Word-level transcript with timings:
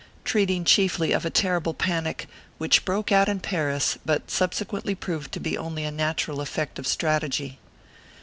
TREATING 0.25 0.63
CHIEFLY 0.65 1.11
OF 1.11 1.25
A 1.27 1.29
TERRIBLE 1.29 1.75
PANIC 1.75 2.27
"WHICH 2.57 2.85
BROKE 2.85 3.11
OUT 3.11 3.29
IN 3.29 3.39
PARIS, 3.39 3.99
BUT 4.03 4.31
SUBSEQUENTLY 4.31 4.95
PROVED 4.95 5.31
TO 5.31 5.39
BE 5.39 5.55
ONLY 5.59 5.83
A 5.85 5.91
NATURAL 5.91 6.41
EF 6.41 6.49
FECT 6.49 6.79
OF 6.79 6.87
STRATEGY. 6.87 7.59